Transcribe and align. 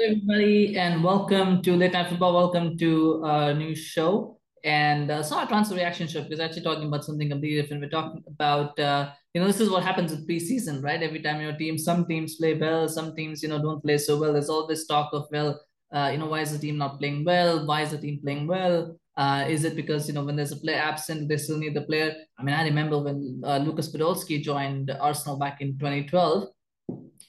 everybody, 0.00 0.76
and 0.76 1.04
welcome 1.04 1.62
to 1.62 1.76
Late 1.76 1.92
Night 1.92 2.08
Football. 2.08 2.34
Welcome 2.34 2.76
to 2.78 3.22
a 3.24 3.54
new 3.54 3.76
show. 3.76 4.40
And 4.64 5.08
uh, 5.08 5.22
a 5.22 5.46
transfer 5.46 5.76
reaction 5.76 6.08
show 6.08 6.22
because 6.22 6.40
actually 6.40 6.62
talking 6.62 6.88
about 6.88 7.04
something 7.04 7.28
completely 7.28 7.62
different. 7.62 7.80
We're 7.80 7.90
talking 7.90 8.24
about, 8.26 8.78
uh, 8.80 9.10
you 9.34 9.40
know, 9.40 9.46
this 9.46 9.60
is 9.60 9.70
what 9.70 9.84
happens 9.84 10.10
with 10.10 10.28
preseason, 10.28 10.82
right? 10.82 11.00
Every 11.00 11.22
time 11.22 11.40
your 11.40 11.52
team, 11.52 11.78
some 11.78 12.06
teams 12.06 12.34
play 12.34 12.54
well, 12.54 12.88
some 12.88 13.14
teams, 13.14 13.40
you 13.40 13.48
know, 13.48 13.62
don't 13.62 13.82
play 13.82 13.98
so 13.98 14.18
well. 14.18 14.32
There's 14.32 14.48
always 14.48 14.84
talk 14.86 15.10
of, 15.12 15.28
well, 15.30 15.60
uh, 15.92 16.08
you 16.10 16.18
know, 16.18 16.26
why 16.26 16.40
is 16.40 16.50
the 16.50 16.58
team 16.58 16.76
not 16.76 16.98
playing 16.98 17.24
well? 17.24 17.64
Why 17.64 17.82
is 17.82 17.92
the 17.92 17.98
team 17.98 18.18
playing 18.20 18.48
well? 18.48 18.96
Uh, 19.16 19.44
is 19.48 19.64
it 19.64 19.76
because, 19.76 20.08
you 20.08 20.14
know, 20.14 20.24
when 20.24 20.34
there's 20.34 20.50
a 20.50 20.56
player 20.56 20.78
absent, 20.78 21.28
they 21.28 21.36
still 21.36 21.58
need 21.58 21.74
the 21.74 21.82
player? 21.82 22.16
I 22.36 22.42
mean, 22.42 22.54
I 22.56 22.64
remember 22.64 22.98
when 22.98 23.42
uh, 23.44 23.58
Lucas 23.58 23.94
Podolski 23.94 24.42
joined 24.42 24.90
Arsenal 24.90 25.38
back 25.38 25.60
in 25.60 25.78
2012 25.78 26.48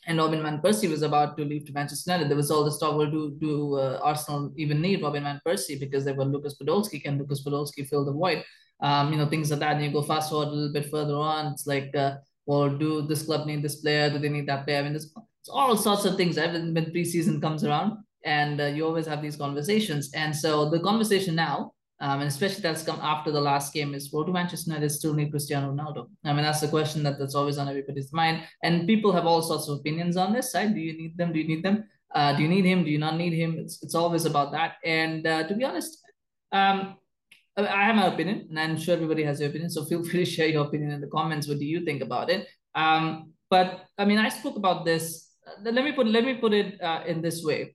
and 0.07 0.17
Robin 0.17 0.41
Van 0.41 0.61
Persie 0.61 0.89
was 0.89 1.01
about 1.01 1.37
to 1.37 1.45
leave 1.45 1.65
to 1.65 1.73
Manchester 1.73 2.11
United, 2.11 2.29
there 2.29 2.37
was 2.37 2.51
all 2.51 2.63
this 2.63 2.77
talk: 2.77 2.95
well, 2.95 3.09
do 3.09 3.35
do 3.39 3.75
uh, 3.75 3.99
Arsenal 4.03 4.51
even 4.55 4.81
need 4.81 5.01
Robin 5.01 5.23
Van 5.23 5.41
Persie 5.45 5.79
because 5.79 6.05
they 6.05 6.13
were 6.13 6.25
Lucas 6.25 6.55
Podolski? 6.57 7.01
Can 7.01 7.17
Lucas 7.17 7.43
Podolski 7.43 7.87
fill 7.87 8.05
the 8.05 8.11
void? 8.11 8.43
Um, 8.81 9.11
you 9.11 9.17
know, 9.17 9.27
things 9.27 9.51
like 9.51 9.59
that. 9.61 9.75
And 9.75 9.85
you 9.85 9.91
go 9.91 10.01
fast 10.01 10.29
forward 10.29 10.49
a 10.49 10.51
little 10.51 10.73
bit 10.73 10.91
further 10.91 11.15
on. 11.15 11.53
It's 11.53 11.65
like, 11.65 11.95
uh, 11.95 12.15
well, 12.45 12.69
do 12.69 13.01
this 13.01 13.23
club 13.23 13.47
need 13.47 13.63
this 13.63 13.77
player? 13.77 14.09
Do 14.09 14.19
they 14.19 14.29
need 14.29 14.47
that 14.47 14.65
player? 14.65 14.79
I 14.79 14.83
mean, 14.83 14.93
there's 14.93 15.13
it's 15.39 15.49
all 15.49 15.77
sorts 15.77 16.05
of 16.05 16.17
things. 16.17 16.37
Even 16.37 16.73
when 16.73 16.85
preseason 16.85 17.41
comes 17.41 17.63
around, 17.63 17.97
and 18.25 18.59
uh, 18.59 18.65
you 18.65 18.85
always 18.85 19.05
have 19.05 19.21
these 19.21 19.35
conversations. 19.35 20.11
And 20.13 20.35
so 20.35 20.69
the 20.69 20.79
conversation 20.79 21.35
now 21.35 21.74
um, 22.05 22.19
and 22.21 22.27
especially 22.27 22.61
that's 22.61 22.83
come 22.83 22.99
after 23.01 23.31
the 23.31 23.41
last 23.41 23.73
game 23.73 23.95
is 23.95 24.11
will 24.11 24.23
do 24.23 24.31
Manchester 24.31 24.69
United 24.69 24.89
still 24.91 25.15
need 25.15 25.31
Cristiano 25.31 25.73
Ronaldo? 25.73 26.07
I 26.23 26.33
mean, 26.33 26.43
that's 26.43 26.61
the 26.61 26.67
question 26.67 27.01
that, 27.01 27.17
that's 27.17 27.33
always 27.33 27.57
on 27.57 27.67
everybody's 27.67 28.13
mind. 28.13 28.43
And 28.61 28.85
people 28.85 29.11
have 29.11 29.25
all 29.25 29.41
sorts 29.41 29.67
of 29.67 29.79
opinions 29.79 30.15
on 30.15 30.31
this 30.31 30.51
side. 30.51 30.75
Do 30.75 30.79
you 30.79 30.95
need 30.95 31.17
them? 31.17 31.33
Do 31.33 31.39
you 31.39 31.47
need 31.47 31.63
them? 31.63 31.85
Uh, 32.13 32.35
do 32.35 32.43
you 32.43 32.47
need 32.47 32.63
him? 32.63 32.83
Do 32.83 32.91
you 32.91 32.99
not 32.99 33.17
need 33.17 33.33
him? 33.33 33.57
It's, 33.57 33.81
it's 33.81 33.95
always 33.95 34.25
about 34.25 34.51
that. 34.51 34.73
And 34.85 35.25
uh, 35.25 35.47
to 35.47 35.55
be 35.55 35.63
honest, 35.63 35.99
um, 36.51 36.95
I 37.57 37.85
have 37.85 37.95
my 37.95 38.05
opinion, 38.05 38.49
and 38.51 38.59
I'm 38.59 38.77
sure 38.77 38.93
everybody 38.93 39.23
has 39.23 39.39
their 39.39 39.49
opinion. 39.49 39.71
So 39.71 39.85
feel 39.85 40.03
free 40.07 40.25
to 40.25 40.29
share 40.29 40.47
your 40.47 40.65
opinion 40.67 40.91
in 40.91 41.01
the 41.01 41.07
comments. 41.07 41.47
What 41.47 41.57
do 41.57 41.65
you 41.65 41.85
think 41.85 42.03
about 42.03 42.29
it? 42.29 42.47
Um, 42.75 43.33
but 43.49 43.85
I 43.97 44.05
mean, 44.05 44.19
I 44.19 44.29
spoke 44.29 44.57
about 44.57 44.85
this. 44.85 45.31
Let 45.63 45.83
me 45.83 45.91
put 45.91 46.05
let 46.05 46.23
me 46.23 46.35
put 46.35 46.53
it 46.53 46.79
uh, 46.81 47.01
in 47.07 47.23
this 47.23 47.43
way. 47.43 47.73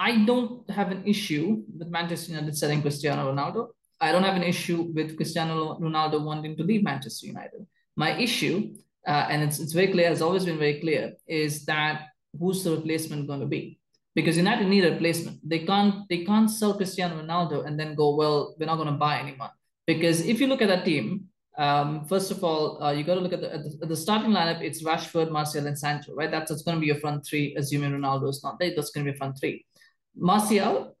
I 0.00 0.24
don't 0.24 0.68
have 0.70 0.90
an 0.90 1.02
issue 1.06 1.62
with 1.78 1.88
Manchester 1.88 2.32
United 2.32 2.56
selling 2.56 2.80
Cristiano 2.80 3.30
Ronaldo. 3.30 3.68
I 4.00 4.12
don't 4.12 4.22
have 4.22 4.34
an 4.34 4.42
issue 4.42 4.90
with 4.94 5.14
Cristiano 5.14 5.78
Ronaldo 5.78 6.24
wanting 6.24 6.56
to 6.56 6.62
leave 6.62 6.82
Manchester 6.82 7.26
United. 7.26 7.66
My 7.96 8.16
issue, 8.16 8.74
uh, 9.06 9.26
and 9.28 9.42
it's, 9.42 9.60
it's 9.60 9.74
very 9.74 9.88
clear, 9.88 10.08
has 10.08 10.22
always 10.22 10.46
been 10.46 10.58
very 10.58 10.80
clear, 10.80 11.12
is 11.28 11.66
that 11.66 12.06
who's 12.38 12.64
the 12.64 12.70
replacement 12.70 13.26
going 13.26 13.40
to 13.40 13.46
be? 13.46 13.78
Because 14.14 14.38
United 14.38 14.68
need 14.68 14.86
a 14.86 14.92
replacement. 14.92 15.36
They 15.46 15.60
can't 15.60 16.08
they 16.08 16.24
can't 16.24 16.50
sell 16.50 16.74
Cristiano 16.74 17.22
Ronaldo 17.22 17.66
and 17.66 17.78
then 17.78 17.94
go, 17.94 18.16
well, 18.16 18.54
we're 18.58 18.66
not 18.66 18.76
going 18.76 18.88
to 18.88 19.00
buy 19.06 19.18
anyone. 19.18 19.50
Because 19.86 20.22
if 20.22 20.40
you 20.40 20.46
look 20.46 20.62
at 20.62 20.68
that 20.68 20.86
team, 20.86 21.26
um, 21.58 22.06
first 22.06 22.30
of 22.30 22.42
all, 22.42 22.82
uh, 22.82 22.90
you 22.90 23.04
got 23.04 23.16
to 23.16 23.20
look 23.20 23.34
at 23.34 23.42
the, 23.42 23.52
at 23.52 23.62
the, 23.64 23.78
at 23.82 23.88
the 23.88 23.96
starting 23.96 24.30
lineup. 24.30 24.62
It's 24.62 24.82
Rashford, 24.82 25.30
Martial, 25.30 25.66
and 25.66 25.78
Sancho, 25.78 26.14
right? 26.14 26.30
That's, 26.30 26.50
that's 26.50 26.62
going 26.62 26.76
to 26.78 26.80
be 26.80 26.86
your 26.86 26.96
front 26.96 27.26
three, 27.26 27.54
assuming 27.56 27.92
Ronaldo 27.92 28.30
is 28.30 28.42
not 28.42 28.58
there. 28.58 28.72
That's 28.74 28.90
going 28.90 29.04
to 29.04 29.12
be 29.12 29.18
front 29.18 29.38
three. 29.38 29.66
Martial 30.16 30.96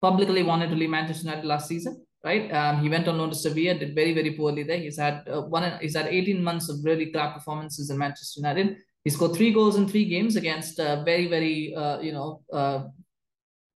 publicly 0.00 0.42
wanted 0.42 0.70
to 0.70 0.76
leave 0.76 0.90
Manchester 0.90 1.24
United 1.24 1.46
last 1.46 1.68
season, 1.68 2.04
right? 2.22 2.52
Um, 2.52 2.80
he 2.82 2.88
went 2.88 3.08
on 3.08 3.18
loan 3.18 3.30
to 3.30 3.36
Sevilla, 3.36 3.74
did 3.74 3.94
very, 3.94 4.12
very 4.12 4.32
poorly 4.32 4.62
there. 4.62 4.78
He's 4.78 4.98
had 4.98 5.26
uh, 5.28 5.42
one, 5.42 5.78
he's 5.80 5.96
had 5.96 6.06
18 6.06 6.42
months 6.42 6.68
of 6.68 6.84
really 6.84 7.10
crap 7.10 7.34
performances 7.34 7.90
in 7.90 7.98
Manchester 7.98 8.40
United. 8.40 8.76
He 9.04 9.10
scored 9.10 9.34
three 9.34 9.52
goals 9.52 9.76
in 9.76 9.86
three 9.88 10.06
games 10.06 10.36
against 10.36 10.80
uh, 10.80 11.04
very, 11.04 11.26
very, 11.26 11.74
uh, 11.74 12.00
you 12.00 12.12
know, 12.12 12.42
uh, 12.52 12.84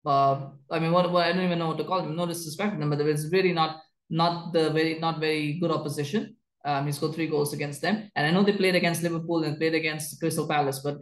uh, 0.06 0.50
I 0.70 0.80
mean, 0.80 0.92
what, 0.92 1.12
what 1.12 1.26
I 1.26 1.32
don't 1.32 1.46
even 1.46 1.60
know 1.60 1.70
what 1.70 1.80
to 1.80 1.84
call 1.84 2.02
him. 2.02 2.16
No 2.16 2.26
disrespect 2.26 2.74
to 2.74 2.80
them, 2.80 2.90
but 2.90 3.02
it's 3.02 3.32
really 3.32 3.54
not 3.54 3.82
not 4.10 4.54
the 4.54 4.70
very 4.70 5.00
not 5.00 5.20
very 5.20 5.54
good 5.60 5.72
opposition. 5.72 6.36
Um, 6.64 6.86
he 6.86 6.92
scored 6.92 7.16
three 7.16 7.28
goals 7.28 7.54
against 7.54 7.82
them, 7.82 8.10
and 8.16 8.28
I 8.28 8.32
know 8.32 8.44
they 8.44 8.54
played 8.54 8.76
against 8.76 9.04
Liverpool 9.04 9.44
and 9.44 9.58
played 9.58 9.74
against 9.74 10.20
Crystal 10.20 10.48
Palace, 10.48 10.80
but 10.80 10.98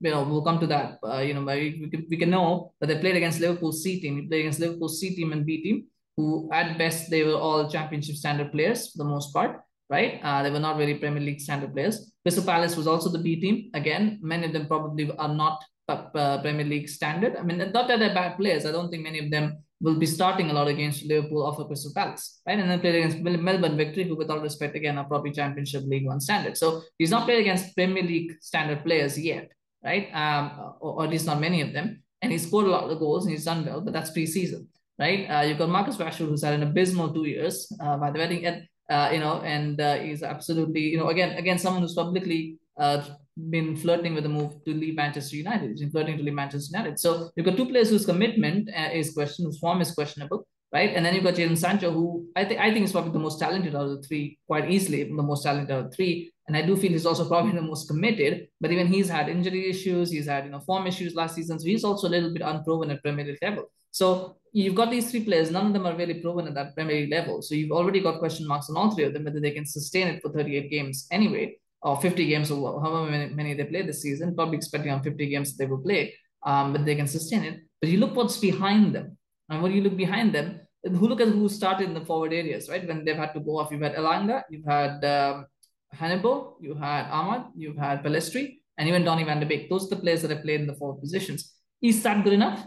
you 0.00 0.10
know, 0.10 0.22
we'll 0.24 0.44
come 0.44 0.60
to 0.60 0.66
that. 0.66 0.98
Uh, 1.06 1.20
you 1.20 1.34
know, 1.34 1.42
we, 1.44 1.88
can, 1.90 2.06
we 2.10 2.16
can 2.16 2.30
know 2.30 2.72
that 2.80 2.86
they 2.86 2.98
played 2.98 3.16
against 3.16 3.40
Liverpool 3.40 3.72
C 3.72 4.00
team. 4.00 4.16
They 4.16 4.26
played 4.26 4.40
against 4.40 4.60
Liverpool 4.60 4.88
C 4.88 5.14
team 5.14 5.32
and 5.32 5.46
B 5.46 5.62
team, 5.62 5.86
who 6.16 6.50
at 6.52 6.78
best 6.78 7.10
they 7.10 7.24
were 7.24 7.34
all 7.34 7.68
championship 7.68 8.16
standard 8.16 8.52
players 8.52 8.92
for 8.92 8.98
the 8.98 9.04
most 9.04 9.32
part, 9.32 9.60
right? 9.88 10.20
Uh, 10.22 10.42
they 10.42 10.50
were 10.50 10.60
not 10.60 10.76
very 10.76 10.94
Premier 10.94 11.22
League 11.22 11.40
standard 11.40 11.72
players. 11.72 12.12
Crystal 12.24 12.44
Palace 12.44 12.76
was 12.76 12.86
also 12.86 13.10
the 13.10 13.18
B 13.18 13.40
team. 13.40 13.70
Again, 13.74 14.18
many 14.22 14.46
of 14.46 14.52
them 14.52 14.66
probably 14.66 15.10
are 15.16 15.34
not 15.34 15.64
uh, 15.88 16.40
Premier 16.42 16.66
League 16.66 16.88
standard. 16.88 17.36
I 17.36 17.42
mean, 17.42 17.58
not 17.58 17.88
that 17.88 17.98
they're 17.98 18.14
bad 18.14 18.36
players. 18.36 18.66
I 18.66 18.72
don't 18.72 18.90
think 18.90 19.02
many 19.02 19.20
of 19.20 19.30
them 19.30 19.58
will 19.80 19.98
be 19.98 20.06
starting 20.06 20.50
a 20.50 20.52
lot 20.52 20.68
against 20.68 21.04
Liverpool 21.04 21.44
off 21.44 21.58
of 21.58 21.66
Crystal 21.68 21.92
Palace, 21.94 22.40
right? 22.46 22.58
And 22.58 22.70
then 22.70 22.80
played 22.80 22.96
against 22.96 23.18
Melbourne 23.18 23.76
Victory, 23.76 24.04
who, 24.04 24.16
with 24.16 24.30
all 24.30 24.40
respect, 24.40 24.74
again, 24.74 24.98
are 24.98 25.04
probably 25.04 25.32
Championship 25.32 25.84
League 25.86 26.06
One 26.06 26.20
standard. 26.20 26.56
So 26.56 26.82
he's 26.98 27.10
not 27.10 27.26
played 27.26 27.40
against 27.40 27.74
Premier 27.74 28.02
League 28.02 28.36
standard 28.40 28.84
players 28.84 29.18
yet 29.18 29.50
right? 29.84 30.08
Um, 30.12 30.74
or, 30.80 30.94
or, 30.94 31.04
at 31.04 31.10
least 31.10 31.26
not 31.26 31.40
many 31.40 31.60
of 31.60 31.72
them. 31.72 32.02
And 32.22 32.32
he 32.32 32.38
scored 32.38 32.66
a 32.66 32.70
lot 32.70 32.90
of 32.90 32.98
goals 32.98 33.24
and 33.24 33.32
he's 33.32 33.44
done 33.44 33.64
well, 33.64 33.80
but 33.80 33.92
that's 33.92 34.10
preseason, 34.10 34.66
right? 34.98 35.26
Uh, 35.26 35.42
you've 35.42 35.58
got 35.58 35.68
Marcus 35.68 35.96
Rashford, 35.96 36.28
who's 36.28 36.42
had 36.42 36.54
an 36.54 36.62
abysmal 36.62 37.12
two 37.12 37.24
years. 37.24 37.70
Uh, 37.80 37.96
by 37.96 38.10
the 38.10 38.18
way, 38.18 38.44
and 38.44 38.66
uh, 38.88 39.10
you 39.12 39.20
know, 39.20 39.40
and 39.42 39.80
uh, 39.80 39.96
he's 39.96 40.22
absolutely, 40.22 40.80
you 40.80 40.98
know, 40.98 41.08
again, 41.08 41.36
again, 41.36 41.58
someone 41.58 41.82
who's 41.82 41.94
publicly 41.94 42.58
uh, 42.78 43.02
been 43.50 43.76
flirting 43.76 44.14
with 44.14 44.22
the 44.22 44.28
move 44.28 44.64
to 44.64 44.72
leave 44.72 44.96
Manchester 44.96 45.36
United. 45.36 45.70
He's 45.70 45.80
been 45.80 45.90
flirting 45.90 46.16
to 46.16 46.22
leave 46.22 46.34
Manchester 46.34 46.76
United. 46.76 46.98
So 46.98 47.30
you've 47.36 47.46
got 47.46 47.56
two 47.56 47.66
players 47.66 47.90
whose 47.90 48.06
commitment 48.06 48.70
uh, 48.74 48.90
is 48.92 49.12
questioned, 49.12 49.46
whose 49.46 49.58
form 49.58 49.80
is 49.80 49.92
questionable, 49.92 50.46
right? 50.72 50.94
And 50.94 51.04
then 51.04 51.14
you've 51.14 51.24
got 51.24 51.34
Jadon 51.34 51.56
Sancho, 51.56 51.90
who 51.90 52.26
I 52.36 52.44
think 52.44 52.60
I 52.60 52.72
think 52.72 52.84
is 52.84 52.92
probably 52.92 53.12
the 53.12 53.18
most 53.18 53.38
talented 53.38 53.74
out 53.74 53.86
of 53.88 54.02
the 54.02 54.02
three, 54.06 54.38
quite 54.46 54.70
easily 54.70 55.04
the 55.04 55.22
most 55.22 55.42
talented 55.42 55.70
out 55.70 55.86
of 55.86 55.94
three. 55.94 56.32
And 56.48 56.56
I 56.56 56.62
do 56.62 56.76
feel 56.76 56.92
he's 56.92 57.06
also 57.06 57.26
probably 57.26 57.52
the 57.52 57.62
most 57.62 57.88
committed. 57.88 58.48
But 58.60 58.70
even 58.70 58.86
he's 58.86 59.08
had 59.08 59.28
injury 59.28 59.68
issues, 59.68 60.10
he's 60.10 60.26
had 60.26 60.44
you 60.44 60.50
know 60.50 60.60
form 60.60 60.86
issues 60.86 61.14
last 61.14 61.34
season, 61.34 61.58
so 61.58 61.66
he's 61.66 61.84
also 61.84 62.08
a 62.08 62.14
little 62.16 62.32
bit 62.32 62.42
unproven 62.42 62.90
at 62.90 63.02
Premier 63.02 63.24
League 63.24 63.38
level. 63.42 63.64
So 63.90 64.36
you've 64.52 64.74
got 64.74 64.90
these 64.90 65.10
three 65.10 65.24
players, 65.24 65.50
none 65.50 65.66
of 65.66 65.72
them 65.72 65.86
are 65.86 65.96
really 65.96 66.20
proven 66.20 66.46
at 66.46 66.54
that 66.54 66.74
Premier 66.74 67.00
League 67.00 67.10
level. 67.10 67.40
So 67.40 67.54
you've 67.54 67.72
already 67.72 68.00
got 68.00 68.18
question 68.18 68.46
marks 68.46 68.68
on 68.68 68.76
all 68.76 68.90
three 68.90 69.04
of 69.04 69.14
them 69.14 69.24
whether 69.24 69.40
they 69.40 69.52
can 69.52 69.64
sustain 69.64 70.08
it 70.08 70.20
for 70.20 70.30
38 70.30 70.70
games 70.70 71.06
anyway, 71.10 71.56
or 71.80 71.98
50 71.98 72.26
games 72.26 72.50
or 72.50 72.80
however 72.82 73.10
many, 73.10 73.32
many 73.32 73.54
they 73.54 73.64
play 73.64 73.82
this 73.82 74.02
season. 74.02 74.34
Probably 74.34 74.58
expecting 74.58 74.92
on 74.92 75.02
50 75.02 75.26
games 75.30 75.56
they 75.56 75.64
will 75.64 75.78
play, 75.78 76.14
um, 76.44 76.74
but 76.74 76.84
they 76.84 76.94
can 76.94 77.08
sustain 77.08 77.44
it. 77.44 77.60
But 77.80 77.88
you 77.88 77.98
look 77.98 78.14
what's 78.14 78.36
behind 78.36 78.94
them, 78.94 79.15
and 79.48 79.62
when 79.62 79.72
you 79.72 79.82
look 79.82 79.96
behind 79.96 80.34
them, 80.34 80.60
who 80.84 81.08
look 81.08 81.20
at 81.20 81.28
who 81.28 81.48
started 81.48 81.88
in 81.88 81.94
the 81.94 82.04
forward 82.04 82.32
areas, 82.32 82.68
right? 82.68 82.86
When 82.86 83.04
they've 83.04 83.16
had 83.16 83.32
to 83.34 83.40
go 83.40 83.58
off, 83.58 83.70
you've 83.70 83.82
had 83.82 83.94
Elanga, 83.94 84.42
you've 84.50 84.64
had 84.64 85.04
um, 85.04 85.46
Hannibal, 85.90 86.58
you 86.60 86.74
had 86.74 87.06
Amad, 87.10 87.46
you've 87.56 87.76
had 87.76 88.02
Pellistri, 88.04 88.58
and 88.78 88.88
even 88.88 89.04
Donny 89.04 89.24
van 89.24 89.40
de 89.40 89.46
Beek. 89.46 89.68
Those 89.68 89.86
are 89.86 89.96
the 89.96 90.02
players 90.02 90.22
that 90.22 90.30
have 90.30 90.42
played 90.42 90.60
in 90.60 90.66
the 90.66 90.74
forward 90.74 91.00
positions. 91.00 91.54
Is 91.82 92.02
that 92.02 92.22
good 92.24 92.32
enough 92.32 92.64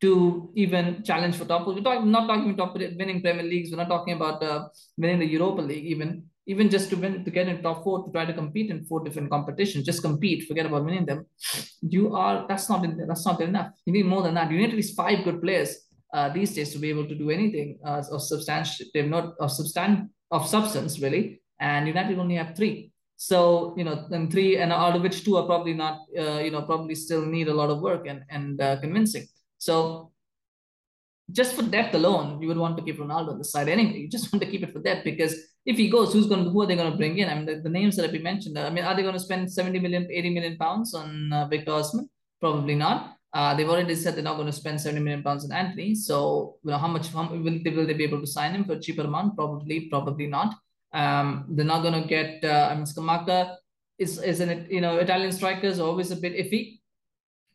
to 0.00 0.50
even 0.54 1.02
challenge 1.02 1.36
for 1.36 1.44
top? 1.44 1.66
We're 1.66 1.80
not 2.04 2.26
talking 2.26 2.50
about 2.50 2.74
top 2.74 2.96
winning 2.96 3.22
Premier 3.22 3.44
Leagues. 3.44 3.70
We're 3.70 3.78
not 3.78 3.88
talking 3.88 4.14
about 4.14 4.42
uh, 4.42 4.68
winning 4.96 5.20
the 5.20 5.26
Europa 5.26 5.62
League 5.62 5.84
even. 5.86 6.24
Even 6.44 6.68
just 6.68 6.90
to 6.90 6.96
win, 6.96 7.24
to 7.24 7.30
get 7.30 7.46
in 7.46 7.62
top 7.62 7.84
four, 7.84 8.04
to 8.04 8.10
try 8.10 8.24
to 8.24 8.32
compete 8.32 8.68
in 8.68 8.84
four 8.86 9.04
different 9.04 9.30
competitions, 9.30 9.84
just 9.84 10.02
compete, 10.02 10.48
forget 10.48 10.66
about 10.66 10.84
winning 10.84 11.06
them. 11.06 11.24
You 11.82 12.16
are, 12.16 12.46
that's 12.48 12.68
not, 12.68 12.84
that's 13.06 13.24
not 13.24 13.38
good 13.38 13.50
enough. 13.50 13.70
You 13.86 13.92
need 13.92 14.06
more 14.06 14.22
than 14.22 14.34
that. 14.34 14.50
You 14.50 14.58
need 14.58 14.70
at 14.70 14.74
least 14.74 14.96
five 14.96 15.22
good 15.22 15.40
players 15.40 15.86
uh, 16.12 16.28
these 16.28 16.54
days 16.54 16.72
to 16.72 16.78
be 16.78 16.90
able 16.90 17.06
to 17.06 17.14
do 17.14 17.30
anything 17.30 17.78
uh, 17.84 18.02
of 18.10 18.22
substantial, 18.22 18.86
not 18.94 19.34
of 19.40 19.50
substan 19.50 20.08
of 20.30 20.46
substance 20.46 21.00
really. 21.00 21.40
And 21.60 21.86
United 21.86 22.18
only 22.18 22.36
have 22.36 22.56
three. 22.56 22.92
So 23.16 23.74
you 23.76 23.84
know, 23.84 24.06
and 24.10 24.30
three, 24.30 24.56
and 24.56 24.72
out 24.72 24.96
of 24.96 25.02
which 25.02 25.24
two 25.24 25.36
are 25.36 25.46
probably 25.46 25.74
not, 25.74 26.00
uh, 26.18 26.40
you 26.40 26.50
know, 26.50 26.62
probably 26.62 26.96
still 26.96 27.24
need 27.24 27.48
a 27.48 27.54
lot 27.54 27.70
of 27.70 27.80
work 27.80 28.06
and 28.06 28.24
and 28.28 28.60
uh, 28.60 28.80
convincing. 28.80 29.26
So 29.58 30.12
just 31.30 31.54
for 31.54 31.62
depth 31.62 31.94
alone, 31.94 32.40
you 32.42 32.48
would 32.48 32.56
want 32.56 32.76
to 32.76 32.82
keep 32.82 32.98
Ronaldo 32.98 33.30
on 33.30 33.38
the 33.38 33.44
side 33.44 33.68
anyway. 33.68 33.98
You 33.98 34.08
just 34.08 34.32
want 34.32 34.42
to 34.42 34.50
keep 34.50 34.62
it 34.62 34.72
for 34.72 34.80
depth 34.80 35.04
because 35.04 35.34
if 35.64 35.76
he 35.76 35.88
goes, 35.88 36.12
who's 36.12 36.26
going 36.26 36.44
to, 36.44 36.50
who 36.50 36.62
are 36.62 36.66
they 36.66 36.76
going 36.76 36.90
to 36.90 36.98
bring 36.98 37.18
in? 37.18 37.28
I 37.28 37.34
mean, 37.34 37.46
the, 37.46 37.60
the 37.60 37.68
names 37.68 37.96
that 37.96 38.02
have 38.02 38.12
been 38.12 38.22
mentioned. 38.22 38.58
I 38.58 38.70
mean, 38.70 38.84
are 38.84 38.94
they 38.94 39.02
going 39.02 39.14
to 39.14 39.20
spend 39.20 39.52
70 39.52 39.78
million, 39.78 40.08
80 40.10 40.30
million 40.30 40.56
pounds 40.56 40.94
on 40.94 41.32
uh, 41.32 41.46
Victor 41.46 41.72
Osimhen? 41.72 42.08
Probably 42.40 42.74
not. 42.74 43.16
Uh, 43.34 43.54
they've 43.54 43.68
already 43.68 43.94
said 43.94 44.14
they're 44.14 44.22
not 44.22 44.34
going 44.34 44.46
to 44.46 44.52
spend 44.52 44.80
70 44.80 45.02
million 45.02 45.22
pounds 45.22 45.44
on 45.44 45.52
Antony. 45.52 45.94
So, 45.94 46.56
you 46.64 46.70
know, 46.70 46.78
how 46.78 46.88
much 46.88 47.08
how, 47.08 47.28
will, 47.30 47.58
they, 47.64 47.70
will 47.70 47.86
they 47.86 47.94
be 47.94 48.04
able 48.04 48.20
to 48.20 48.26
sign 48.26 48.54
him 48.54 48.64
for 48.64 48.74
a 48.74 48.80
cheaper 48.80 49.02
amount? 49.02 49.36
Probably, 49.36 49.88
probably 49.88 50.26
not. 50.26 50.54
Um, 50.92 51.46
they're 51.48 51.64
not 51.64 51.82
going 51.82 52.02
to 52.02 52.06
get, 52.06 52.44
uh, 52.44 52.68
I 52.70 52.74
mean, 52.74 52.84
Scamacca 52.84 53.56
is, 53.98 54.22
is 54.22 54.40
an, 54.40 54.66
you 54.68 54.82
know, 54.82 54.98
Italian 54.98 55.32
strikers 55.32 55.80
always 55.80 56.10
a 56.10 56.16
bit 56.16 56.34
iffy. 56.34 56.80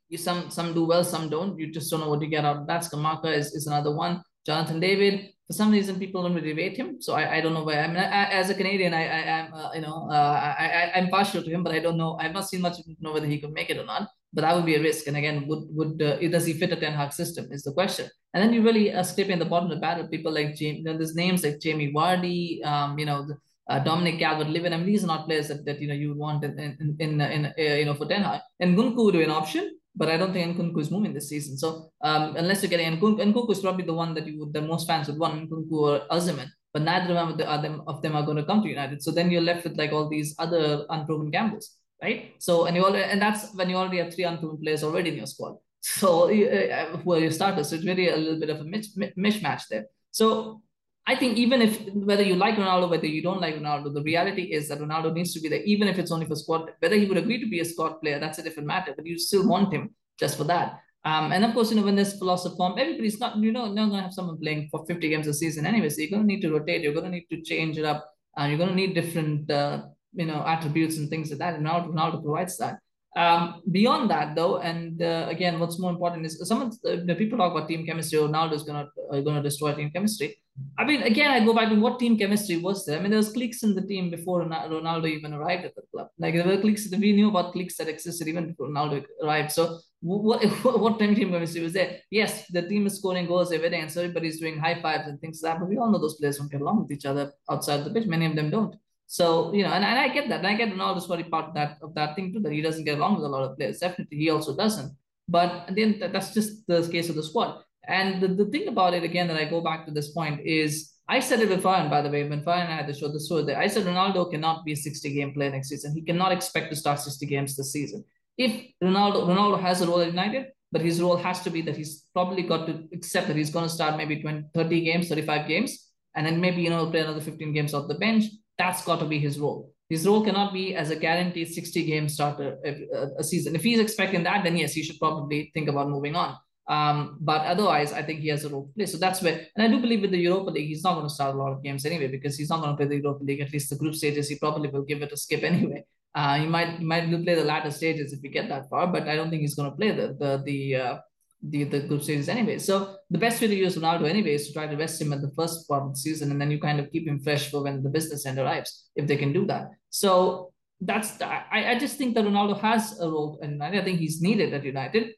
You, 0.10 0.18
some 0.18 0.50
some 0.50 0.74
do 0.74 0.86
well, 0.86 1.04
some 1.04 1.30
don't. 1.30 1.60
You 1.60 1.70
just 1.70 1.92
don't 1.92 2.00
know 2.00 2.10
what 2.10 2.22
you 2.22 2.30
get 2.30 2.46
out 2.46 2.58
of 2.58 2.68
that. 2.68 2.82
Scamacca 2.82 3.36
is, 3.36 3.54
is 3.54 3.68
another 3.68 3.94
one. 3.94 4.24
Jonathan 4.46 4.80
David, 4.80 5.34
for 5.46 5.54
some 5.54 5.70
reason, 5.70 6.00
people 6.00 6.24
don't 6.24 6.34
really 6.34 6.54
rate 6.54 6.78
him. 6.78 7.02
So 7.02 7.14
I, 7.14 7.36
I 7.36 7.42
don't 7.42 7.54
know 7.54 7.66
why. 7.66 7.80
I 7.80 7.88
mean, 7.88 7.98
I, 7.98 8.32
as 8.32 8.50
a 8.50 8.56
Canadian, 8.56 8.94
I, 8.94 9.02
I 9.02 9.22
am, 9.40 9.54
uh, 9.54 9.72
you 9.76 9.82
know, 9.82 10.08
uh, 10.10 10.54
I, 10.58 10.66
I, 10.66 10.92
I'm 10.98 11.10
partial 11.10 11.44
to 11.44 11.50
him, 11.50 11.62
but 11.62 11.74
I 11.74 11.80
don't 11.80 11.98
know. 11.98 12.18
I've 12.20 12.32
not 12.32 12.48
seen 12.48 12.62
much 12.62 12.78
know 13.02 13.12
whether 13.12 13.28
he 13.28 13.40
could 13.40 13.52
make 13.52 13.70
it 13.70 13.78
or 13.78 13.86
not. 13.86 14.08
But 14.34 14.42
that 14.42 14.56
would 14.56 14.66
be 14.66 14.76
a 14.76 14.82
risk. 14.82 15.08
And 15.08 15.18
again, 15.18 15.48
would 15.48 15.64
would 15.72 16.02
uh, 16.02 16.18
does 16.30 16.46
he 16.46 16.54
fit 16.54 16.74
a 16.74 16.76
Ten 16.76 16.94
Hag 16.94 17.14
system? 17.14 17.48
Is 17.52 17.64
the 17.64 17.74
question. 17.74 18.10
And 18.34 18.44
then 18.44 18.54
you 18.54 18.62
really 18.62 18.94
uh, 18.94 19.04
scrape 19.04 19.30
in 19.30 19.40
the 19.40 19.46
bottom 19.46 19.72
of 19.72 19.76
the 19.76 19.82
barrel. 19.82 20.08
People 20.08 20.34
like 20.34 20.56
James, 20.56 20.80
you 20.80 20.84
know, 20.84 20.98
there's 20.98 21.16
names 21.16 21.44
like 21.44 21.60
Jamie 21.60 21.94
Vardy, 21.94 22.64
um, 22.66 23.00
you 23.00 23.06
know, 23.06 23.26
uh, 23.70 23.80
Dominic 23.80 24.20
Calvert-Lewin. 24.20 24.74
I 24.74 24.78
mean, 24.78 24.86
these 24.86 25.04
are 25.04 25.08
not 25.08 25.26
players 25.26 25.48
that, 25.48 25.66
that 25.66 25.82
you 25.82 25.88
know 25.88 25.94
you 25.94 26.10
would 26.10 26.18
want 26.18 26.44
in 26.44 26.60
in 26.60 26.96
in, 27.00 27.22
in 27.22 27.46
uh, 27.46 27.52
you 27.58 27.86
know 27.86 27.96
for 27.96 28.06
Ten 28.06 28.24
Hag. 28.24 28.42
And 28.60 28.78
Nkunku 28.78 29.06
would 29.06 29.14
be 29.14 29.24
an 29.24 29.32
option, 29.32 29.78
but 29.96 30.10
I 30.10 30.18
don't 30.18 30.34
think 30.34 30.58
Nkunku 30.58 30.80
is 30.82 30.92
moving 30.92 31.14
this 31.14 31.30
season. 31.30 31.58
So 31.58 31.92
um, 32.02 32.36
unless 32.36 32.62
you're 32.62 32.70
getting 32.70 33.00
Nkunku, 33.00 33.20
Nkunku 33.20 33.52
is 33.52 33.60
probably 33.60 33.86
the 33.86 33.94
one 33.94 34.14
that 34.16 34.28
you 34.28 34.40
would 34.40 34.54
the 34.54 34.62
most 34.62 34.88
fans 34.88 35.08
would 35.08 35.20
want 35.20 35.50
Nkunku 35.50 35.72
or 35.72 36.02
Osimhen 36.12 36.50
but 36.78 36.84
neither 36.84 37.18
of 37.18 37.38
them, 37.64 37.82
of 37.88 38.02
them 38.04 38.16
are 38.16 38.24
going 38.24 38.38
to 38.38 38.44
come 38.44 38.62
to 38.62 38.70
United. 38.70 39.02
So 39.02 39.10
then 39.10 39.32
you're 39.32 39.42
left 39.42 39.64
with 39.64 39.78
like 39.78 39.92
all 39.92 40.08
these 40.08 40.36
other 40.38 40.86
unproven 40.90 41.32
gambles, 41.32 41.76
right? 42.02 42.34
So 42.40 42.66
and 42.66 42.76
you 42.76 42.84
already 42.84 43.04
and 43.04 43.22
that's 43.22 43.54
when 43.56 43.70
you 43.70 43.76
already 43.76 43.98
have 43.98 44.14
three 44.14 44.24
unproven 44.26 44.58
players 44.62 44.84
already 44.84 45.10
in 45.10 45.18
your 45.18 45.28
squad. 45.28 45.58
So 45.82 46.30
uh, 46.30 46.98
who 46.98 47.14
are 47.14 47.20
your 47.20 47.32
starters? 47.32 47.70
So 47.70 47.76
it's 47.76 47.86
really 47.86 48.10
a 48.10 48.18
little 48.18 48.40
bit 48.40 48.50
of 48.50 48.60
a 48.60 48.64
mishmatch 48.64 49.68
there. 49.70 49.86
So 50.12 50.62
I 51.06 51.16
think 51.16 51.38
even 51.38 51.62
if 51.62 51.80
whether 51.94 52.24
you 52.24 52.36
like 52.36 52.56
Ronaldo, 52.56 52.90
whether 52.90 53.06
you 53.06 53.22
don't 53.22 53.40
like 53.40 53.56
Ronaldo, 53.56 53.94
the 53.94 54.04
reality 54.04 54.42
is 54.42 54.68
that 54.68 54.80
Ronaldo 54.80 55.14
needs 55.14 55.34
to 55.34 55.40
be 55.40 55.48
there, 55.48 55.62
even 55.62 55.88
if 55.88 55.98
it's 55.98 56.12
only 56.12 56.26
for 56.26 56.36
squad. 56.36 56.72
Whether 56.80 56.98
he 56.98 57.06
would 57.06 57.18
agree 57.18 57.40
to 57.40 57.50
be 57.50 57.62
a 57.62 57.66
squad 57.66 58.02
player, 58.02 58.20
that's 58.20 58.40
a 58.40 58.44
different 58.44 58.68
matter. 58.68 58.94
But 58.94 59.06
you 59.06 59.18
still 59.18 59.48
want 59.48 59.74
him 59.74 59.96
just 60.20 60.38
for 60.38 60.44
that. 60.46 60.82
Um, 61.06 61.32
and 61.32 61.46
of 61.46 61.54
course, 61.54 61.70
you 61.70 61.78
know, 61.78 61.84
when 61.84 61.96
there's 61.96 62.20
philosophy 62.20 62.58
form, 62.58 62.78
everybody's 62.78 63.18
not, 63.22 63.38
you 63.38 63.54
know, 63.54 63.72
not 63.72 63.88
going 63.88 63.92
to 63.92 64.02
have 64.02 64.14
someone 64.14 64.38
playing 64.38 64.68
for 64.70 64.86
50 64.86 65.08
games 65.08 65.28
a 65.28 65.34
season 65.34 65.66
anyway. 65.66 65.88
So 65.88 66.02
you're 66.02 66.10
going 66.10 66.24
to 66.24 66.28
need 66.28 66.42
to 66.42 66.52
rotate. 66.52 66.82
You're 66.82 66.92
going 66.92 67.06
to 67.06 67.12
need 67.12 67.28
to 67.30 67.42
change 67.42 67.78
it 67.78 67.86
up. 67.86 68.06
Uh, 68.38 68.48
you're 68.48 68.58
going 68.58 68.72
to 68.72 68.76
need 68.76 68.94
different, 68.94 69.50
uh, 69.50 69.84
you 70.18 70.26
know, 70.26 70.44
attributes 70.46 70.98
and 70.98 71.10
things 71.10 71.30
like 71.30 71.40
that. 71.40 71.56
And 71.56 71.66
Ronaldo, 71.66 71.94
Ronaldo 71.94 72.24
provides 72.24 72.58
that. 72.58 72.80
Um, 73.16 73.64
beyond 73.72 74.12
that, 74.12 74.36
though, 74.36 74.58
and 74.60 75.02
uh, 75.02 75.26
again, 75.28 75.60
what's 75.60 75.80
more 75.80 75.90
important 75.90 76.26
is 76.26 76.40
some 76.48 76.62
of 76.62 76.80
the, 76.82 77.04
the 77.06 77.16
people 77.16 77.38
talk 77.38 77.52
about 77.52 77.68
team 77.68 77.84
chemistry. 77.84 78.20
Ronaldo 78.20 78.54
is 78.54 78.64
to 78.66 78.74
uh, 78.74 79.22
to 79.22 79.42
destroy 79.42 79.74
team 79.74 79.90
chemistry. 79.90 80.36
I 80.78 80.84
mean, 80.86 81.02
again, 81.02 81.32
I 81.32 81.44
go 81.44 81.54
back 81.54 81.70
to 81.70 81.76
what 81.80 82.00
team 82.00 82.18
chemistry 82.18 82.58
was 82.58 82.86
there. 82.86 82.98
I 82.98 83.02
mean, 83.02 83.10
there 83.10 83.18
was 83.18 83.32
cliques 83.32 83.64
in 83.64 83.74
the 83.74 83.82
team 83.82 84.12
before 84.12 84.44
Ronaldo 84.44 85.08
even 85.08 85.34
arrived 85.34 85.66
at 85.66 85.76
the 85.76 85.82
club. 85.92 86.10
Like 86.20 86.36
there 86.36 86.46
were 86.46 86.62
cliques. 86.62 86.90
That 86.90 87.00
we 87.00 87.14
knew 87.14 87.30
about 87.30 87.54
cliques 87.54 87.78
that 87.78 87.88
existed 87.88 88.28
even 88.28 88.48
before 88.50 88.68
Ronaldo 88.68 89.04
arrived. 89.24 89.52
So 89.52 89.80
what 90.02 90.44
what 90.86 91.00
team 91.00 91.16
chemistry 91.16 91.64
was 91.64 91.74
there? 91.74 92.00
Yes, 92.12 92.48
the 92.50 92.62
team 92.62 92.86
is 92.86 92.98
scoring 92.98 93.26
goals 93.26 93.52
every 93.52 93.72
day, 93.72 93.80
and 93.80 93.92
so 93.92 94.02
everybody's 94.02 94.40
doing 94.40 94.60
high 94.60 94.80
fives 94.80 95.08
and 95.08 95.20
things 95.20 95.42
like 95.42 95.54
that. 95.54 95.60
But 95.60 95.70
we 95.70 95.78
all 95.78 95.92
know 95.92 96.00
those 96.00 96.18
players 96.18 96.38
don't 96.38 96.52
get 96.52 96.62
along 96.62 96.84
with 96.84 96.92
each 96.92 97.06
other 97.06 97.34
outside 97.50 97.84
the 97.84 97.90
pitch. 97.90 98.06
Many 98.06 98.28
of 98.28 98.36
them 98.36 98.52
don't. 98.52 98.76
So 99.08 99.54
you 99.54 99.64
know, 99.64 99.72
and, 99.72 99.84
and 99.84 99.98
I 99.98 100.10
get 100.10 100.30
that. 100.30 100.40
And 100.40 100.48
I 100.48 100.54
get 100.56 100.70
Ronaldo's 100.70 101.08
probably 101.08 101.24
part 101.24 101.54
that 101.56 101.78
of 101.82 101.96
that 101.96 102.16
thing 102.16 102.34
too. 102.34 102.42
That 102.42 102.52
he 102.52 102.62
doesn't 102.62 102.84
get 102.84 102.98
along 102.98 103.16
with 103.16 103.26
a 103.26 103.30
lot 103.30 103.50
of 103.50 103.58
players. 103.58 103.80
Definitely, 103.80 104.18
he 104.18 104.30
also 104.30 104.56
doesn't. 104.56 104.96
But 105.30 105.72
then 105.76 106.00
that's 106.00 106.34
just 106.34 106.68
the 106.68 106.88
case 106.92 107.10
of 107.10 107.16
the 107.16 107.24
squad. 107.24 107.64
And 107.88 108.22
the, 108.22 108.28
the 108.28 108.46
thing 108.46 108.68
about 108.68 108.94
it, 108.94 109.04
again, 109.04 109.28
that 109.28 109.38
I 109.38 109.46
go 109.46 109.62
back 109.62 109.86
to 109.86 109.92
this 109.92 110.12
point 110.12 110.42
is 110.46 110.94
I 111.08 111.22
said 111.22 111.40
it 111.40 111.50
with 111.50 111.64
Farhan, 111.64 111.90
by 111.90 112.02
the 112.02 112.10
way, 112.10 112.28
when 112.28 112.44
Farhan 112.44 112.66
and 112.66 112.74
I 112.74 112.76
had 112.76 112.88
to 112.88 112.94
show 112.94 113.08
the 113.08 113.20
story 113.20 113.44
that 113.46 113.58
I 113.58 113.68
said 113.68 113.86
Ronaldo 113.86 114.30
cannot 114.30 114.66
be 114.66 114.74
a 114.74 114.76
60 114.76 115.14
game 115.14 115.34
player 115.34 115.52
next 115.52 115.70
season. 115.70 115.94
He 115.96 116.02
cannot 116.02 116.34
expect 116.34 116.70
to 116.70 116.76
start 116.76 117.00
60 117.00 117.26
games 117.26 117.56
this 117.56 117.72
season. 117.72 118.04
If 118.38 118.52
Ronaldo 118.84 119.26
Ronaldo 119.26 119.60
has 119.62 119.82
a 119.82 119.88
role 119.88 120.02
at 120.02 120.08
United, 120.08 120.48
but 120.72 120.82
his 120.82 121.02
role 121.02 121.16
has 121.16 121.42
to 121.44 121.50
be 121.50 121.62
that 121.62 121.78
he's 121.78 122.04
probably 122.14 122.44
got 122.44 122.68
to 122.68 122.84
accept 122.94 123.28
that 123.28 123.38
he's 123.38 123.50
going 123.50 123.66
to 123.66 123.74
start 123.74 123.96
maybe 123.96 124.22
20, 124.22 124.50
30 124.54 124.82
games, 124.82 125.08
35 125.08 125.48
games, 125.48 125.88
and 126.14 126.26
then 126.26 126.42
maybe, 126.42 126.62
you 126.62 126.70
know, 126.70 126.90
play 126.90 127.00
another 127.00 127.22
15 127.22 127.54
games 127.54 127.74
off 127.74 127.88
the 127.88 127.96
bench. 127.96 128.26
That's 128.58 128.84
got 128.84 129.00
to 129.00 129.06
be 129.06 129.20
his 129.20 129.40
role. 129.40 129.72
His 129.90 130.06
role 130.06 130.24
cannot 130.24 130.52
be 130.52 130.76
as 130.76 130.90
a 130.90 130.96
guaranteed 130.96 131.48
60 131.48 131.86
game 131.86 132.10
starter 132.10 132.58
a, 132.66 133.20
a 133.20 133.24
season. 133.24 133.56
If 133.56 133.64
he's 133.64 133.80
expecting 133.80 134.24
that, 134.24 134.44
then 134.44 134.58
yes, 134.58 134.74
he 134.74 134.84
should 134.84 135.00
probably 135.00 135.52
think 135.54 135.70
about 135.70 135.90
moving 135.90 136.16
on. 136.16 136.36
Um, 136.68 137.18
but 137.22 137.46
otherwise, 137.46 137.94
I 137.94 138.02
think 138.02 138.20
he 138.20 138.28
has 138.28 138.44
a 138.44 138.50
role 138.50 138.68
to 138.68 138.74
play. 138.74 138.86
So 138.86 138.98
that's 138.98 139.22
where, 139.22 139.48
and 139.56 139.64
I 139.64 139.70
do 139.70 139.80
believe 139.80 140.02
with 140.02 140.12
the 140.12 140.18
Europa 140.18 140.52
League, 140.52 140.68
he's 140.68 140.84
not 140.84 140.96
going 140.96 141.08
to 141.08 141.14
start 141.14 141.36
a 141.36 141.38
lot 141.38 141.54
of 141.54 141.64
games 141.64 141.86
anyway 141.86 142.08
because 142.08 142.36
he's 142.38 142.50
not 142.50 142.62
going 142.62 142.72
to 142.72 142.78
play 142.78 142.88
the 142.88 142.98
Europa 142.98 143.24
League. 143.24 143.40
At 143.40 143.54
least 143.54 143.70
the 143.70 143.78
group 143.78 143.96
stages, 143.96 144.28
he 144.28 144.36
probably 144.38 144.68
will 144.70 144.84
give 144.84 145.02
it 145.02 145.14
a 145.14 145.18
skip 145.18 145.44
anyway. 145.44 145.86
Uh, 146.14 146.40
he 146.40 146.48
might 146.48 146.80
he 146.80 146.84
might 146.84 147.08
play 147.24 147.36
the 147.36 147.44
latter 147.44 147.70
stages 147.70 148.12
if 148.12 148.20
we 148.24 148.30
get 148.30 148.50
that 148.50 148.68
far, 148.70 148.88
but 148.88 149.08
I 149.08 149.16
don't 149.16 149.30
think 149.30 149.42
he's 149.42 149.54
going 149.54 149.70
to 149.70 149.78
play 149.78 149.92
the 149.92 150.18
the 150.20 150.42
the 150.44 150.76
uh, 150.76 150.98
the, 151.42 151.64
the 151.66 151.82
group 151.82 152.04
stages 152.04 152.30
anyway. 152.30 152.58
So 152.58 152.96
the 153.10 153.18
best 153.18 153.42
way 153.42 153.48
to 153.48 153.56
use 153.56 153.78
Ronaldo 153.78 154.10
anyway 154.10 154.34
is 154.34 154.48
to 154.48 154.54
try 154.54 154.68
to 154.68 154.76
rest 154.76 155.02
him 155.02 155.14
at 155.14 155.22
the 155.22 155.32
first 155.36 155.68
part 155.68 155.84
of 155.84 155.90
the 155.92 156.00
season, 156.00 156.32
and 156.32 156.42
then 156.42 156.52
you 156.52 156.60
kind 156.60 156.80
of 156.80 156.92
keep 156.92 157.08
him 157.08 157.20
fresh 157.20 157.52
for 157.52 157.64
when 157.64 157.84
the 157.84 157.90
business 157.90 158.26
end 158.26 158.40
arrives, 158.40 158.90
if 158.96 159.08
they 159.08 159.18
can 159.18 159.34
do 159.34 159.46
that. 159.46 159.70
So 159.90 160.54
that's 160.82 161.20
I, 161.22 161.72
I 161.72 161.80
just 161.80 161.98
think 161.98 162.16
that 162.16 162.26
Ronaldo 162.26 162.60
has 162.60 163.00
a 163.00 163.10
role, 163.10 163.40
and 163.42 163.64
I 163.64 163.84
think 163.84 164.00
he's 164.00 164.22
needed 164.22 164.54
at 164.54 164.64
United 164.64 165.14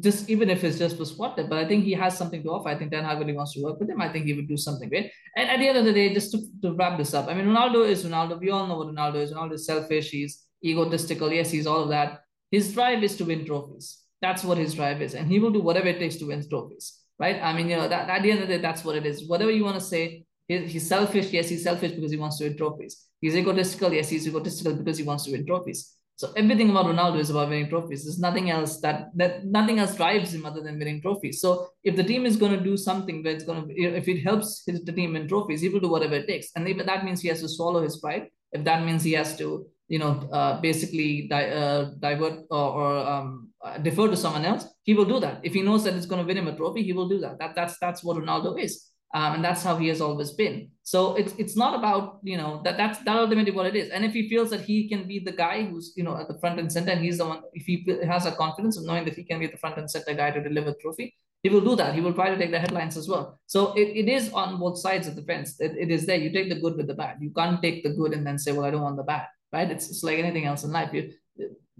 just 0.00 0.30
even 0.30 0.48
if 0.48 0.64
it's 0.64 0.78
just 0.78 0.96
for 0.96 1.04
squad 1.04 1.36
but 1.36 1.52
I 1.52 1.68
think 1.68 1.84
he 1.84 1.92
has 1.92 2.16
something 2.16 2.42
to 2.42 2.48
offer. 2.48 2.68
I 2.68 2.78
think 2.78 2.90
Ten 2.92 3.04
Hag 3.04 3.18
really 3.18 3.34
wants 3.34 3.52
to 3.54 3.62
work 3.62 3.78
with 3.78 3.90
him. 3.90 4.00
I 4.00 4.10
think 4.10 4.24
he 4.24 4.32
would 4.32 4.48
do 4.48 4.56
something 4.56 4.88
great. 4.88 5.10
And 5.36 5.50
at 5.50 5.58
the 5.58 5.68
end 5.68 5.78
of 5.78 5.84
the 5.84 5.92
day, 5.92 6.14
just 6.14 6.32
to, 6.32 6.38
to 6.62 6.74
wrap 6.74 6.96
this 6.96 7.12
up, 7.12 7.28
I 7.28 7.34
mean, 7.34 7.46
Ronaldo 7.46 7.86
is 7.86 8.04
Ronaldo. 8.04 8.40
We 8.40 8.50
all 8.50 8.66
know 8.66 8.78
what 8.78 8.88
Ronaldo 8.88 9.16
is. 9.16 9.32
Ronaldo 9.32 9.54
is 9.54 9.66
selfish. 9.66 10.10
He's 10.10 10.44
egotistical. 10.64 11.30
Yes, 11.30 11.50
he's 11.50 11.66
all 11.66 11.82
of 11.82 11.90
that. 11.90 12.20
His 12.50 12.72
drive 12.72 13.02
is 13.02 13.16
to 13.16 13.24
win 13.24 13.44
trophies. 13.44 13.98
That's 14.22 14.44
what 14.44 14.56
his 14.56 14.74
drive 14.74 15.02
is, 15.02 15.14
and 15.14 15.28
he 15.28 15.38
will 15.40 15.50
do 15.50 15.60
whatever 15.60 15.88
it 15.88 15.98
takes 15.98 16.16
to 16.16 16.26
win 16.26 16.48
trophies. 16.48 17.00
Right? 17.18 17.40
I 17.42 17.52
mean, 17.52 17.68
you 17.68 17.76
know, 17.76 17.88
that 17.88 18.08
at 18.08 18.22
the 18.22 18.30
end 18.30 18.40
of 18.42 18.48
the 18.48 18.56
day, 18.56 18.62
that's 18.62 18.84
what 18.84 18.96
it 18.96 19.04
is. 19.04 19.28
Whatever 19.28 19.50
you 19.50 19.64
want 19.64 19.78
to 19.78 19.84
say, 19.84 20.24
he's 20.48 20.88
selfish. 20.88 21.30
Yes, 21.30 21.48
he's 21.48 21.62
selfish 21.62 21.92
because 21.92 22.10
he 22.10 22.16
wants 22.16 22.38
to 22.38 22.44
win 22.44 22.56
trophies. 22.56 23.06
He's 23.20 23.36
egotistical. 23.36 23.92
Yes, 23.92 24.08
he's 24.08 24.26
egotistical 24.26 24.74
because 24.74 24.98
he 24.98 25.04
wants 25.04 25.24
to 25.24 25.32
win 25.32 25.46
trophies. 25.46 25.94
So 26.16 26.32
everything 26.36 26.70
about 26.70 26.86
Ronaldo 26.86 27.18
is 27.18 27.30
about 27.30 27.48
winning 27.48 27.68
trophies. 27.68 28.04
There's 28.04 28.18
nothing 28.18 28.50
else 28.50 28.80
that 28.80 29.10
that 29.16 29.44
nothing 29.44 29.78
else 29.78 29.96
drives 29.96 30.34
him 30.34 30.46
other 30.46 30.60
than 30.60 30.78
winning 30.78 31.00
trophies. 31.00 31.40
So 31.40 31.68
if 31.82 31.96
the 31.96 32.04
team 32.04 32.26
is 32.26 32.36
going 32.36 32.52
to 32.56 32.62
do 32.62 32.76
something 32.76 33.22
where 33.22 33.34
it's 33.34 33.44
going 33.44 33.66
to, 33.66 33.74
if 33.74 34.08
it 34.08 34.22
helps 34.22 34.62
his, 34.66 34.84
the 34.84 34.92
team 34.92 35.14
win 35.14 35.26
trophies, 35.26 35.60
he 35.62 35.68
will 35.68 35.80
do 35.80 35.88
whatever 35.88 36.14
it 36.14 36.28
takes. 36.28 36.48
And 36.54 36.68
if 36.68 36.84
that 36.86 37.04
means 37.04 37.20
he 37.20 37.28
has 37.28 37.40
to 37.40 37.48
swallow 37.48 37.82
his 37.82 37.96
pride, 37.98 38.28
if 38.52 38.62
that 38.64 38.84
means 38.84 39.02
he 39.02 39.12
has 39.12 39.36
to, 39.38 39.66
you 39.92 39.98
know, 39.98 40.12
uh, 40.38 40.58
basically 40.60 41.28
di- 41.28 41.52
uh, 41.62 41.82
divert 42.00 42.36
or, 42.50 42.68
or 42.80 42.90
um, 43.12 43.50
uh, 43.62 43.76
defer 43.76 44.08
to 44.08 44.16
someone 44.16 44.46
else, 44.50 44.64
he 44.84 44.94
will 44.94 45.04
do 45.14 45.20
that. 45.20 45.40
If 45.42 45.52
he 45.52 45.60
knows 45.60 45.84
that 45.84 45.94
it's 45.94 46.06
going 46.06 46.22
to 46.22 46.26
win 46.26 46.38
him 46.38 46.48
a 46.48 46.56
trophy, 46.56 46.82
he 46.82 46.94
will 46.94 47.10
do 47.14 47.18
that. 47.24 47.38
That 47.38 47.54
that's 47.54 47.76
that's 47.78 48.02
what 48.02 48.16
Ronaldo 48.16 48.58
is. 48.58 48.72
Um, 49.14 49.34
and 49.34 49.44
that's 49.44 49.62
how 49.62 49.76
he 49.76 49.88
has 49.88 50.00
always 50.00 50.30
been. 50.32 50.70
So 50.82 51.14
it's 51.16 51.34
it's 51.42 51.56
not 51.62 51.72
about 51.78 52.20
you 52.22 52.38
know 52.38 52.62
that 52.64 52.78
that's 52.78 53.00
that 53.00 53.16
ultimately 53.24 53.52
what 53.52 53.66
it 53.66 53.76
is. 53.76 53.90
And 53.90 54.02
if 54.08 54.14
he 54.14 54.30
feels 54.30 54.48
that 54.48 54.62
he 54.62 54.88
can 54.88 55.06
be 55.06 55.18
the 55.18 55.36
guy 55.44 55.56
who's 55.66 55.92
you 55.94 56.04
know 56.04 56.16
at 56.16 56.26
the 56.26 56.38
front 56.40 56.58
and 56.58 56.72
center, 56.72 56.92
and 56.92 57.04
he's 57.04 57.18
the 57.18 57.26
one, 57.26 57.42
if 57.52 57.66
he 57.66 57.76
has 58.14 58.24
a 58.24 58.32
confidence 58.32 58.78
of 58.78 58.86
knowing 58.86 59.04
that 59.04 59.14
he 59.20 59.24
can 59.24 59.40
be 59.40 59.46
the 59.46 59.58
front 59.58 59.76
and 59.76 59.90
center 59.90 60.14
guy 60.14 60.30
to 60.30 60.42
deliver 60.42 60.74
trophy, 60.80 61.14
he 61.42 61.50
will 61.50 61.60
do 61.60 61.76
that. 61.76 61.94
He 61.94 62.00
will 62.00 62.14
try 62.14 62.30
to 62.30 62.38
take 62.38 62.52
the 62.56 62.64
headlines 62.64 62.96
as 62.96 63.08
well. 63.08 63.38
So 63.46 63.74
it, 63.74 63.88
it 64.02 64.08
is 64.08 64.32
on 64.32 64.58
both 64.58 64.78
sides 64.78 65.06
of 65.06 65.16
the 65.16 65.22
fence. 65.30 65.60
It, 65.60 65.76
it 65.76 65.90
is 65.90 66.06
there. 66.06 66.16
You 66.16 66.32
take 66.32 66.48
the 66.48 66.60
good 66.64 66.76
with 66.78 66.86
the 66.86 66.94
bad. 66.94 67.18
You 67.20 67.32
can't 67.36 67.60
take 67.60 67.82
the 67.84 67.92
good 68.00 68.14
and 68.14 68.26
then 68.26 68.38
say, 68.38 68.52
well, 68.52 68.64
I 68.64 68.70
don't 68.70 68.88
want 68.88 68.96
the 68.96 69.02
bad, 69.02 69.26
right? 69.52 69.70
It's, 69.70 69.88
it's 69.90 70.02
like 70.02 70.18
anything 70.18 70.44
else 70.44 70.64
in 70.64 70.72
life. 70.72 70.92
You 70.92 71.12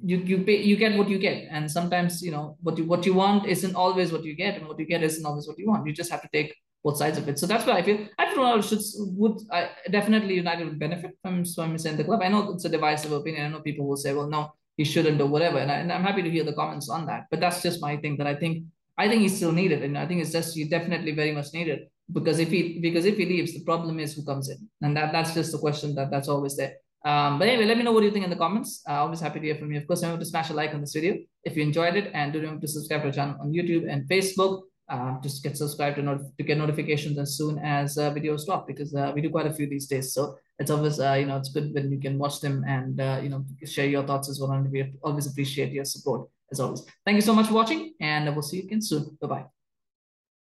you 0.05 0.17
you 0.19 0.39
pay 0.39 0.63
you 0.63 0.77
get 0.77 0.99
what 0.99 1.09
you 1.09 1.19
get 1.19 1.47
and 1.51 1.71
sometimes 1.71 2.23
you 2.23 2.33
know 2.33 2.57
what 2.63 2.77
you 2.79 2.85
what 2.85 3.07
you 3.07 3.15
want 3.15 3.47
isn't 3.47 3.77
always 3.77 4.11
what 4.11 4.25
you 4.25 4.35
get 4.35 4.57
and 4.57 4.67
what 4.67 4.79
you 4.79 4.87
get 4.87 5.03
isn't 5.03 5.25
always 5.25 5.47
what 5.47 5.59
you 5.59 5.67
want 5.69 5.87
you 5.87 5.93
just 5.93 6.11
have 6.11 6.23
to 6.23 6.29
take 6.33 6.53
both 6.83 6.97
sides 6.97 7.19
of 7.19 7.29
it. 7.29 7.39
So 7.39 7.47
that's 7.47 7.67
why 7.67 7.75
I 7.75 7.83
feel 7.83 8.09
I 8.19 8.29
feel 8.29 8.43
Ronaldo 8.43 8.69
should 8.69 8.83
would 9.17 9.41
I, 9.51 9.71
definitely 9.91 10.35
United 10.35 10.65
would 10.65 10.79
benefit 10.79 11.13
from 11.23 11.45
Swami 11.45 11.79
in 11.85 11.97
the 11.97 12.05
club. 12.05 12.21
I 12.23 12.29
know 12.29 12.53
it's 12.53 12.65
a 12.65 12.69
divisive 12.69 13.13
opinion. 13.13 13.47
I 13.47 13.49
know 13.49 13.61
people 13.61 13.87
will 13.87 13.97
say, 13.97 14.13
well, 14.13 14.29
no, 14.29 14.53
he 14.77 14.85
shouldn't 14.85 15.21
or 15.21 15.27
whatever, 15.27 15.59
and, 15.59 15.71
I, 15.71 15.77
and 15.77 15.93
I'm 15.93 16.03
happy 16.03 16.23
to 16.23 16.31
hear 16.31 16.45
the 16.45 16.55
comments 16.55 16.89
on 16.89 17.07
that. 17.07 17.27
But 17.31 17.41
that's 17.41 17.63
just 17.63 17.81
my 17.81 17.97
thing 17.97 18.17
that 18.19 18.27
I 18.27 18.35
think 18.35 18.65
I 18.99 19.09
think 19.09 19.23
he's 19.23 19.37
still 19.37 19.53
needed, 19.53 19.83
and 19.83 19.97
I 19.97 20.07
think 20.07 20.21
it's 20.21 20.33
just 20.33 20.55
he's 20.55 20.69
definitely 20.69 21.13
very 21.13 21.33
much 21.33 21.53
needed 21.55 21.87
because 22.13 22.39
if 22.39 22.49
he 22.49 22.81
because 22.81 23.05
if 23.05 23.17
he 23.17 23.27
leaves, 23.27 23.55
the 23.55 23.65
problem 23.65 24.01
is 24.01 24.15
who 24.15 24.25
comes 24.25 24.49
in, 24.49 24.69
and 24.83 24.97
that 24.97 25.13
that's 25.13 25.35
just 25.35 25.53
the 25.53 25.59
question 25.59 25.95
that 25.95 26.11
that's 26.11 26.29
always 26.29 26.57
there. 26.57 26.75
Um, 27.05 27.39
but 27.39 27.49
anyway, 27.49 27.67
let 27.67 27.77
me 27.77 27.83
know 27.83 27.93
what 27.93 28.05
you 28.05 28.11
think 28.11 28.25
in 28.25 28.31
the 28.31 28.37
comments. 28.37 28.83
Uh, 28.89 29.03
always 29.03 29.21
happy 29.21 29.41
to 29.41 29.47
hear 29.47 29.57
from 29.57 29.73
you. 29.73 29.79
Of 29.79 29.87
course, 29.87 30.03
remember 30.03 30.23
to 30.23 30.31
smash 30.31 30.51
a 30.51 30.55
like 30.55 30.73
on 30.73 30.81
this 30.81 30.95
video 30.95 31.19
if 31.45 31.57
you 31.57 31.63
enjoyed 31.63 31.97
it, 31.97 32.11
and 32.15 32.33
do 32.33 32.41
remember 32.41 32.61
to 32.61 32.69
subscribe 32.69 33.03
to 33.03 33.09
our 33.09 33.13
channel 33.13 33.37
on 33.41 33.53
YouTube 33.53 33.91
and 33.91 34.09
Facebook 34.09 34.63
uh, 34.93 35.19
just 35.21 35.43
get 35.43 35.57
subscribed 35.57 35.97
to, 35.97 36.03
not- 36.03 36.37
to 36.37 36.45
get 36.45 36.59
notifications 36.59 37.19
as 37.19 37.37
soon 37.37 37.59
as 37.59 37.97
uh, 37.99 38.13
videos 38.13 38.45
drop 38.45 38.67
because 38.67 38.95
uh, 38.95 39.13
we 39.15 39.23
do 39.23 39.31
quite 39.31 39.47
a 39.47 39.53
few 39.53 39.67
these 39.67 39.87
days. 39.87 40.13
So 40.13 40.37
it's 40.59 40.71
always, 40.71 41.01
uh, 41.01 41.15
you 41.15 41.27
know, 41.27 41.39
it's 41.39 41.49
good 41.49 41.73
when 41.73 41.91
you 41.91 41.99
can 41.99 42.19
watch 42.19 42.41
them 42.41 42.65
and, 42.67 43.01
uh, 43.01 43.21
you 43.23 43.31
know, 43.31 43.45
share 43.65 43.87
your 43.87 44.05
thoughts 44.05 44.29
as 44.29 44.39
well. 44.39 44.53
And 44.53 44.71
we 44.71 44.93
always 45.03 45.27
appreciate 45.27 45.73
your 45.73 45.85
support 45.85 46.29
as 46.51 46.61
always. 46.61 46.85
Thank 47.07 47.17
you 47.17 47.23
so 47.23 47.35
much 47.35 47.47
for 47.47 47.55
watching 47.55 47.95
and 48.01 48.27
we'll 48.35 48.43
see 48.43 48.59
you 48.59 48.65
again 48.65 48.83
soon. 48.83 49.17
Bye-bye. 49.21 49.62